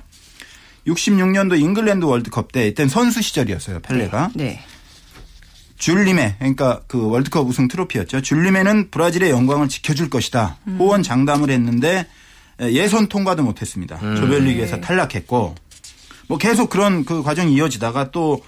[0.87, 4.59] 66년도 잉글랜드 월드컵 때 이땐 선수 시절이었어요 펠레가 네.
[5.81, 12.07] 줄리메 그러니까 그 월드컵 우승 트로피였죠 줄리메는 브라질의 영광을 지켜줄 것이다 호언 장담을 했는데
[12.61, 14.81] 예선 통과도 못했습니다 조별리그에서 네.
[14.81, 15.55] 탈락했고
[16.27, 18.41] 뭐 계속 그런 그 과정이 이어지다가 또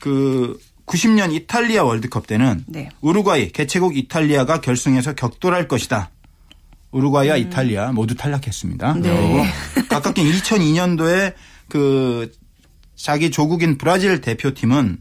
[0.00, 2.88] 그 90년 이탈리아 월드컵 때는 네.
[3.00, 6.10] 우루과이 개최국 이탈리아가 결승에서 격돌할 것이다.
[6.90, 8.92] 우루과이와 이탈리아 모두 탈락했습니다.
[8.94, 9.02] 음.
[9.02, 9.14] 네.
[9.14, 11.34] 그리고 가깝게 2002년도에
[11.68, 12.32] 그
[12.96, 14.98] 자기 조국인 브라질 대표팀은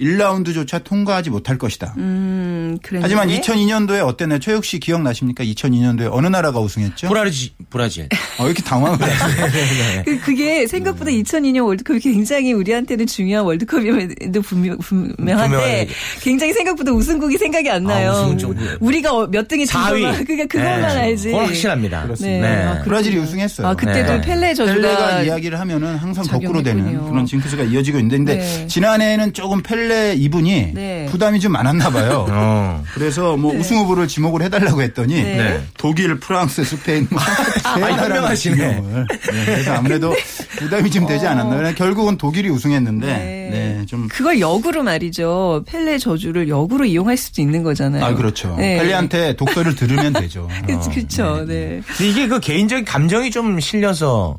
[0.00, 1.94] 1라운드조차 통과하지 못할 것이다.
[1.96, 2.76] 음.
[3.00, 4.38] 하지만 2002년도에 어땠나요?
[4.38, 5.42] 최욱 씨 기억나십니까?
[5.44, 7.08] 2002년도에 어느 나라가 우승했죠?
[7.08, 8.08] 브라질, 브라질.
[8.38, 10.02] 어, 이렇게 당황을 하세요.
[10.04, 15.16] 그, 그게 생각보다 2002년 월드컵이 굉장히 우리한테는 중요한 월드컵임에도 분명, 분명한데
[15.56, 15.88] 분명하게.
[16.20, 18.10] 굉장히 생각보다 우승국이 생각이 안 아, 나요.
[18.12, 20.02] 우승은 좀- 우리가 어- 몇 등이 진 4위.
[20.02, 20.86] 것만, 그게 그것만 네.
[20.86, 21.28] 알지.
[21.30, 22.02] 그건 확실합니다.
[22.02, 22.48] 그렇습니다.
[22.48, 22.62] 네.
[22.64, 23.66] 아, 브라질이 우승했어요.
[23.68, 24.20] 아, 그때도 네.
[24.20, 27.08] 펠레 저주가 펠레가 이야기를 하면은 항상 거꾸로 되는.
[27.08, 28.66] 그런 징크스가 이어지고 있는데 네.
[28.66, 31.06] 지난해에는 조금 펠레 이분이 네.
[31.10, 32.26] 부담이 좀 많았나 봐요.
[32.30, 32.82] 어.
[32.94, 35.36] 그래서 뭐 우승 후보를 지목을 해달라고 했더니 네.
[35.36, 35.62] 네.
[35.78, 37.20] 독일, 프랑스, 스페인 뭐
[37.74, 38.56] 세 나라가 현명하시네.
[38.56, 39.06] 지명을.
[39.32, 40.14] 네, 그래서 아무래도
[40.58, 41.56] 부담이 좀 되지 않았나.
[41.56, 43.48] 그냥 결국은 독일이 우승했는데 네.
[43.50, 45.64] 네, 좀 그걸 역으로 말이죠.
[45.66, 48.04] 펠레 저주를 역으로 이용할 수도 있는 거잖아요.
[48.04, 48.54] 아, 그렇죠.
[48.56, 48.78] 네.
[48.78, 50.48] 펠레한테 독서를 들으면 되죠.
[50.92, 51.44] 그렇죠.
[51.46, 51.80] 네.
[52.00, 54.38] 이게 그 개인적인 감정이 좀 실려서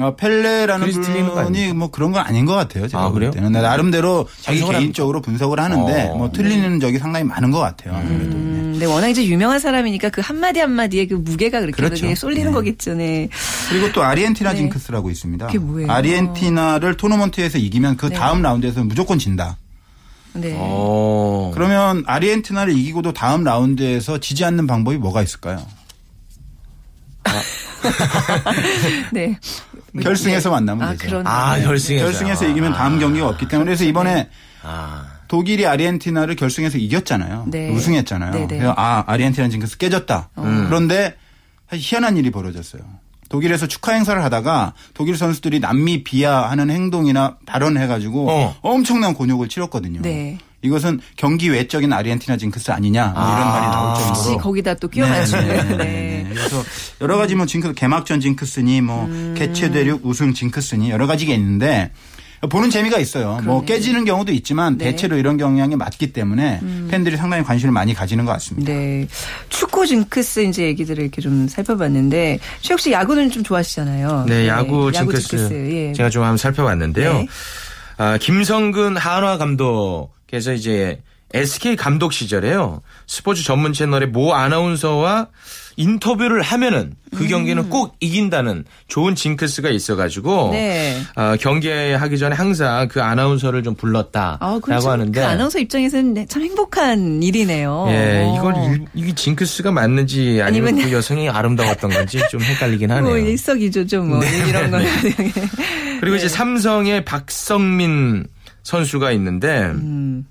[0.00, 1.74] 어, 펠레라는 분이?
[1.74, 2.88] 뭐 그런 건 아닌 것 같아요.
[2.88, 3.30] 제가 아, 볼 그래요?
[3.30, 6.16] 때는 나름대로 자기 개인적으로 분석을 하는데 어.
[6.16, 7.96] 뭐 틀리는 적이 상당히 많은 것 같아요.
[7.96, 8.30] 아무래도.
[8.30, 8.34] 네.
[8.34, 12.14] 음, 근데 워낙 이제 유명한 사람이니까 그 한마디 한마디에 그 무게가 그렇게 그렇죠.
[12.14, 12.52] 쏠리는 네.
[12.52, 12.94] 거겠죠.
[12.94, 13.28] 네.
[13.68, 14.58] 그리고 또 아르헨티나 네.
[14.60, 15.46] 징크스라고 있습니다.
[15.46, 15.90] 그게 뭐예요?
[15.90, 18.14] 아르헨티나를 토너먼트에서 이기면 그 네.
[18.14, 19.58] 다음 라운드에서 무조건 진다.
[20.32, 20.56] 네.
[20.56, 21.50] 어.
[21.52, 25.60] 그러면 아르헨티나를 이기고도 다음 라운드에서 지지 않는 방법이 뭐가 있을까요?
[29.12, 29.38] 네.
[30.00, 31.06] 결승에서 만나면 아, 되죠.
[31.06, 31.26] 그런.
[31.26, 32.04] 아, 결승에서.
[32.04, 34.28] 결승에서 이기면 다음 경기가 없기 때문에 그래서 이번에
[34.62, 35.04] 아.
[35.28, 37.46] 독일이 아르헨티나를 결승에서 이겼잖아요.
[37.48, 37.70] 네.
[37.70, 38.32] 우승했잖아요.
[38.32, 38.46] 네네.
[38.46, 40.30] 그래서 아 아르헨티나 징크스 깨졌다.
[40.34, 41.16] 그런데
[41.68, 42.82] 사실 희한한 일이 벌어졌어요.
[43.30, 48.56] 독일에서 축하 행사를 하다가 독일 선수들이 남미 비하하는 행동이나 발언해가지고 어.
[48.60, 50.02] 엄청난 곤욕을 치렀거든요.
[50.02, 50.36] 네.
[50.62, 53.50] 이것은 경기 외적인 아르헨티나 징크스 아니냐 뭐 이런 아.
[53.50, 54.38] 말이 나올 정도로.
[54.38, 55.48] 거기다 또 네, 끼워 네, 맞추는.
[55.48, 55.76] 네, 네, 네.
[55.76, 56.26] 네.
[56.32, 56.62] 그래서
[57.00, 59.34] 여러 가지 뭐 징크스 개막전 징크스니 뭐 음.
[59.36, 61.90] 개최 대륙 우승 징크스니 여러 가지가 있는데
[62.48, 63.38] 보는 재미가 있어요.
[63.44, 64.84] 뭐 깨지는 경우도 있지만 네.
[64.84, 64.90] 음.
[64.90, 68.72] 대체로 이런 경향이 맞기 때문에 팬들이 상당히 관심을 많이 가지는 것 같습니다.
[68.72, 69.06] 네.
[69.48, 74.24] 축구 징크스 이제 얘기들을 이렇게 좀 살펴봤는데 최욱 씨 야구는 좀 좋아하시잖아요.
[74.28, 75.36] 네, 야구 징크스.
[75.70, 75.92] 예.
[75.92, 77.12] 제가 좀 한번 살펴봤는데요.
[77.12, 77.26] 네.
[77.98, 80.98] 아, 김성근 한화 감독 께서 이제
[81.34, 82.80] SK 감독 시절에요.
[83.06, 85.28] 스포츠 전문 채널의 모 아나운서와
[85.76, 91.00] 인터뷰를 하면은 그 경기는 꼭 이긴다는 좋은 징크스가 있어가지고 네.
[91.16, 94.92] 어, 경기하기 전에 항상 그 아나운서를 좀 불렀다라고 아.
[94.92, 97.86] 하는데 그 아나운서 입장에서는 네, 참 행복한 일이네요.
[97.88, 98.34] 예, 어.
[98.38, 103.04] 이걸 일- 이게 징크스가 맞는지 아니면, 아니면- 그 여성이 아름다웠던 건지 좀 헷갈리긴 하네요.
[103.08, 104.78] 뭐 일석이조죠, 뭐 이런 거.
[106.00, 106.16] 그리고 네.
[106.16, 108.26] 이제 삼성의 박성민
[108.62, 110.26] 선수가 있는데 음.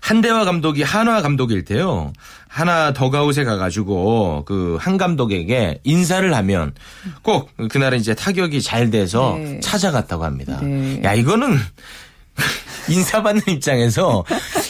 [0.00, 2.12] 한대화 감독이 한화 감독일 때요.
[2.46, 6.74] 하나 더가웃에 가가지고 그 한 감독에게 인사를 하면
[7.22, 9.60] 꼭 그날은 이제 타격이 잘 돼서 네.
[9.60, 10.60] 찾아갔다고 합니다.
[10.62, 11.00] 네.
[11.04, 11.56] 야 이거는
[12.90, 14.24] 인사받는 입장에서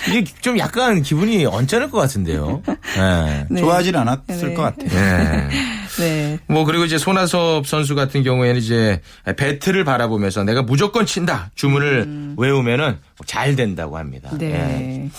[0.09, 2.63] 이게 좀 약간 기분이 언짢을 것 같은데요.
[2.97, 3.47] 네.
[3.51, 3.61] 네.
[3.61, 4.55] 좋아하진 않았을 네.
[4.55, 5.49] 것 같아요.
[5.99, 6.05] 네.
[6.05, 6.39] 네.
[6.47, 9.01] 뭐 그리고 이제 손아섭 선수 같은 경우에는 이제
[9.37, 14.31] 배트를 바라보면서 내가 무조건 친다 주문을 외우면은 잘 된다고 합니다.
[14.33, 14.39] 음.
[14.39, 15.11] 네.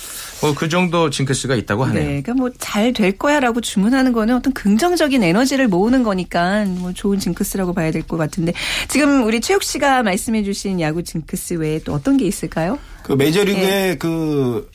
[0.41, 2.03] 뭐그 정도 징크스가 있다고 하네요.
[2.03, 2.07] 네.
[2.21, 7.73] 그러니까 뭐 잘 될 거야라고 주문하는 거는 어떤 긍정적인 에너지를 모으는 거니까 뭐 좋은 징크스라고
[7.73, 8.53] 봐야 될 것 같은데
[8.87, 12.77] 지금 우리 최욱 씨가 말씀해 주신 야구 징크스 외에 또 어떤 게 있을까요?
[13.03, 14.69] 그 메이저리그에 그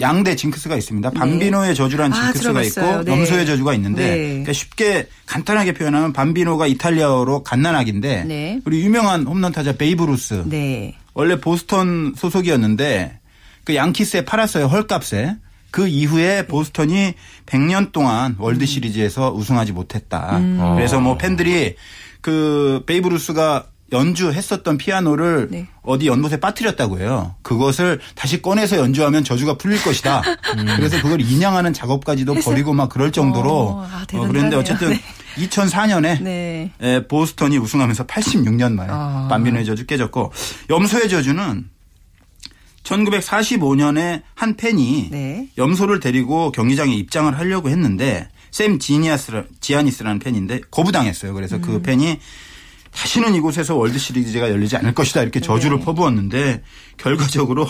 [0.00, 1.10] 양대 징크스가 있습니다.
[1.10, 2.16] 밤비노의 저주란 네.
[2.16, 3.00] 아, 징크스가 들어봤어요.
[3.00, 3.12] 있고 네.
[3.12, 4.16] 염소의 저주가 있는데 네.
[4.28, 8.60] 그러니까 쉽게 간단하게 표현하면 밤비노가 이탈리아어로 갓난아기인데 네.
[8.64, 10.94] 우리 유명한 홈런 타자 베이브 루스 네.
[11.14, 13.20] 원래 보스턴 소속이었는데
[13.64, 15.36] 그 양키스에 팔았어요 헐값에
[15.70, 17.14] 그 이후에 보스턴이
[17.46, 18.66] 100년 동안 월드 음.
[18.66, 20.40] 시리즈에서 우승하지 못했다.
[20.74, 21.74] 그래서 뭐 팬들이
[22.22, 25.66] 그 베이브 루스가 연주했었던 피아노를 네.
[25.82, 27.34] 어디 연못에 빠뜨렸다고 해요.
[27.42, 30.22] 그것을 다시 꺼내서 연주하면 저주가 풀릴 것이다.
[30.76, 34.26] 그래서 그걸 인양하는 작업까지도 벌이고 막 그럴 정도로 어, 아, 어.
[34.26, 35.00] 그런데 어쨌든 네.
[35.36, 36.72] 2004년에 네.
[36.80, 39.28] 에, 보스턴이 우승하면서 86년 만에 아.
[39.30, 40.32] 밤비노의 저주 깨졌고
[40.70, 41.68] 염소의 저주는
[42.82, 45.48] 1945년에 한 팬이 네.
[45.58, 51.34] 염소를 데리고 경기장에 입장을 하려고 했는데 샘 지니아스 지아니스라는 팬인데 거부당했어요.
[51.34, 51.62] 그래서 음.
[51.62, 52.18] 그 팬이
[52.96, 55.84] 다시는 이곳에서 월드 시리즈가 열리지 않을 것이다 이렇게 저주를 네.
[55.84, 56.62] 퍼부었는데
[56.96, 57.68] 결과적으로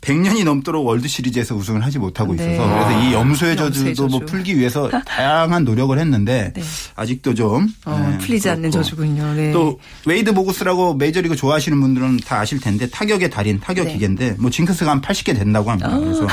[0.00, 2.54] 100년이 넘도록 월드 시리즈에서 우승을 하지 못하고 네.
[2.54, 4.32] 있어서 그래서 이 염소의 염소의 저주도 뭐 저주.
[4.32, 6.62] 풀기 위해서 다양한 노력을 했는데 네.
[6.96, 8.82] 아직도 좀 어, 네, 풀리지 않는 그렇고.
[8.82, 9.34] 저주군요.
[9.34, 9.52] 네.
[9.52, 13.92] 또 웨이드 보그스라고 메이저리그 좋아하시는 분들은 다 아실 텐데 타격의 달인 타격 네.
[13.92, 15.96] 기계인데 뭐 징크스가 한 80개 된다고 합니다.
[15.98, 16.26] 그래서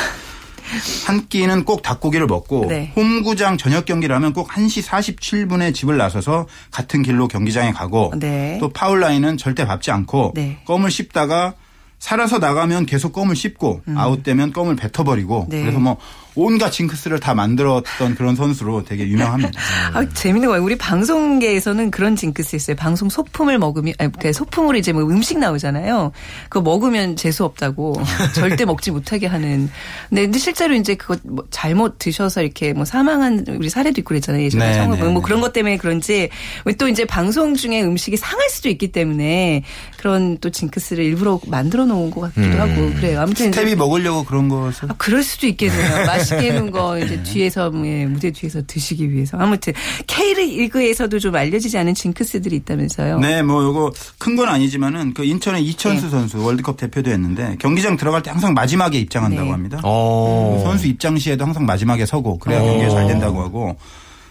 [1.05, 2.67] 한 끼는 꼭 닭고기를 먹고 아.
[2.67, 2.91] 네.
[2.95, 8.57] 홈구장 저녁 경기를 하면 꼭 1시 47분에 집을 나서서 같은 길로 경기장에 가고 네.
[8.59, 10.59] 또 파울라인은 절대 밟지 않고 네.
[10.65, 11.53] 껌을 씹다가
[11.99, 15.49] 살아서 나가면 계속 껌을 씹고 아웃되면 껌을 뱉어버리고 음.
[15.49, 15.61] 네.
[15.61, 15.97] 그래서 뭐
[16.37, 19.51] 온갖 징크스를 다 만들었던 그런 선수로 되게 유명합니다.
[19.93, 20.63] 아, 재밌는 거예요.
[20.63, 22.75] 우리 방송계에서는 그런 징크스 있어요.
[22.75, 26.11] 방송 소품을 먹으면, 아니, 그 소품으로 이제 뭐 음식 나오잖아요.
[26.49, 27.95] 그거 먹으면 재수 없다고.
[28.35, 29.69] 절대 먹지 못하게 하는.
[30.09, 34.43] 네, 근데 실제로 이제 그거 뭐 잘못 드셔서 이렇게 뭐 사망한 우리 사례도 있고 그랬잖아요.
[34.43, 35.21] 예전에 네, 네, 뭐 네.
[35.21, 36.29] 그런 것 때문에 그런지
[36.77, 39.63] 또 이제 방송 중에 음식이 상할 수도 있기 때문에
[39.97, 43.21] 그런 또 징크스를 일부러 만들어 놓은 것 같기도 하고 그래요.
[43.21, 46.05] 아무튼 스텝이 먹으려고 그런 것을 아, 그럴 수도 있겠네요.
[46.05, 49.73] 맛 있게 해놓은 거 이제 뒤에서 예, 무대 뒤에서 드시기 위해서 아무튼
[50.07, 53.19] K리그에서도 좀 알려지지 않은 징크스들이 있다면서요.
[53.19, 56.09] 네, 뭐 요거 큰 건 아니지만은 그 인천의 이천수 네.
[56.11, 59.51] 선수 월드컵 대표도 했는데 경기장 들어갈 때 항상 마지막에 입장한다고 네.
[59.51, 59.79] 합니다.
[59.83, 60.61] 어.
[60.63, 63.77] 선수 입장 시에도 항상 마지막에 서고 그래야 경기가 잘 된다고 하고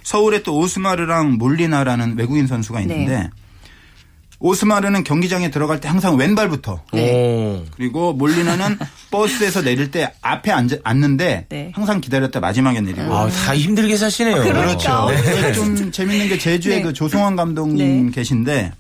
[0.04, 3.30] 서울에 또 오스마르랑 몰리나라는 외국인 선수가 있는데 네.
[4.38, 7.64] 오스마르는 경기장에 들어갈 때 항상 왼발부터 오.
[7.76, 8.78] 그리고 몰리나는
[9.10, 11.72] 버스에서 내릴 때 앞에 앉, 앉는데 네.
[11.74, 14.42] 항상 기다렸다 마지막에 내리고 아, 다 힘들게 사시네요.
[14.42, 15.06] 그러니까.
[15.06, 16.82] 그래서 좀 재밌는 게 제주에 네.
[16.82, 18.12] 그 조성환 감독님 네.
[18.12, 18.72] 계신데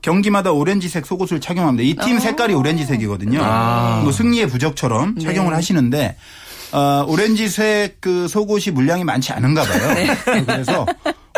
[0.00, 1.82] 경기마다 오렌지색 속옷을 착용합니다.
[1.82, 3.40] 이 팀 색깔이 오렌지색이거든요.
[3.42, 4.00] 아.
[4.02, 5.56] 뭐 승리의 부적처럼 착용을 네.
[5.56, 6.16] 하시는데
[6.72, 9.94] 어, 오렌지색 그 속옷이 물량이 많지 않은가 봐요.
[9.94, 10.44] 네.
[10.44, 10.86] 그래서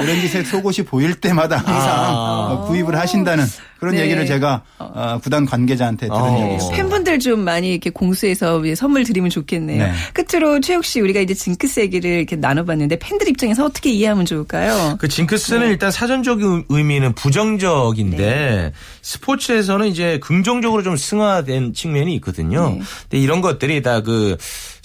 [0.01, 2.49] 오렌지색 속옷이 보일 때마다 항상 아.
[2.51, 3.45] 어, 구입을 하신다는
[3.79, 4.03] 그런 네.
[4.03, 6.39] 얘기를 제가 어, 구단 관계자한테 들은 어.
[6.39, 6.77] 적이 있습니다.
[6.77, 9.85] 팬분들 좀 많이 이렇게 공수해서 선물 드리면 좋겠네요.
[9.85, 9.93] 네.
[10.15, 14.97] 끝으로 최욱 씨 우리가 이제 징크스 얘기를 이렇게 나눠봤는데 팬들 입장에서 어떻게 이해하면 좋을까요?
[14.99, 22.71] 그 징크스는 일단 사전적인 의미는 부정적인데 스포츠에서는 이제 긍정적으로 좀 승화된 측면이 있거든요.
[22.71, 22.81] 네.
[23.03, 24.37] 근데 이런 것들이 다 그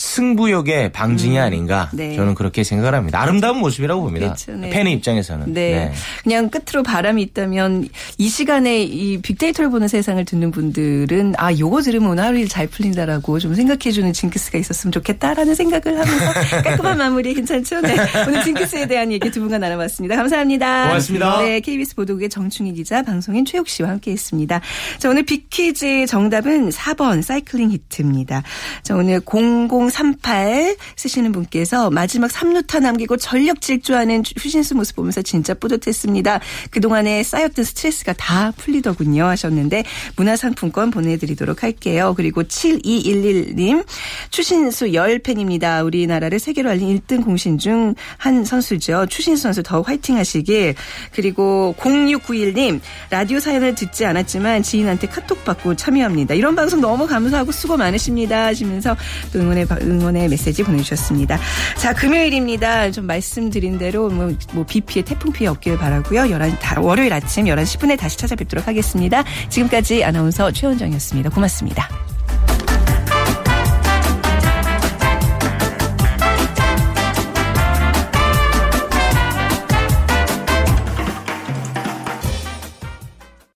[0.02, 2.16] 승부욕의 방증이 아닌가 네.
[2.16, 3.22] 저는 그렇게 생각을 합니다.
[3.22, 4.28] 아름다운 모습이라고 봅니다.
[4.28, 4.52] 그렇죠.
[4.54, 4.70] 네.
[4.70, 5.54] 팬의 입장에서는.
[5.54, 5.92] 네.
[6.24, 7.88] 그냥 끝으로 바람이 있다면
[8.18, 12.68] 이 시간에 이 빅데이터를 보는 세상을 듣는 분들은 아, 요거 들으면 오늘 하루 일 잘
[12.68, 16.34] 풀린다라고 좀 생각해주는 징크스가 있었으면 좋겠다라는 생각을 하면서
[16.64, 17.80] 깔끔한 마무리 괜찮죠?
[17.80, 17.96] 네.
[18.28, 20.18] 오늘 징크스에 대한 얘기 두 분과 나눠봤습니다.
[20.18, 20.88] 감사합니다.
[20.88, 21.42] 고맙습니다.
[21.44, 21.60] 네.
[21.62, 24.60] KBS 보도국의 정충희 기자, 방송인 최욱 씨와 함께 했습니다.
[24.98, 28.44] 자, 오늘 빅퀴즈 정답은 4번 사이클링 히트입니다.
[28.84, 35.54] 자, 오늘 00 1038 쓰시는 분께서 마지막 3루타 남기고 전력 질주하는 휴신수 모습 보면서 진짜
[35.54, 36.40] 뿌듯했습니다.
[36.72, 39.84] 그동안에 쌓였던 스트레스가 다 풀리더군요 하셨는데
[40.16, 42.14] 문화상품권 보내드리도록 할게요.
[42.16, 43.86] 그리고 7211님
[44.30, 45.86] 추신수 10팬입니다.
[45.86, 49.06] 우리나라를 세계로 알린 1등 공신 중 한 선수죠.
[49.08, 50.76] 추신수 선수 더욱 화이팅 하시길.
[51.12, 56.36] 그리고 0691님 라디오 사연을 듣지 않았지만 지인한테 카톡 받고 참여합니다.
[56.36, 58.96] 이런 방송 너무 감사하고 수고 많으십니다 하시면서
[59.34, 61.40] 또 응원의 응원의 메시지 보내주셨습니다.
[61.78, 62.92] 자 금요일입니다.
[62.92, 66.30] 좀 말씀드린 대로 뭐, 뭐 비 피해 태풍 피해 없기를 바라고요.
[66.30, 69.24] 11 월요일 아침 11시 10분에 다시 찾아뵙도록 하겠습니다.
[69.50, 71.30] 지금까지 아나운서 최원정이었습니다.
[71.30, 71.90] 고맙습니다.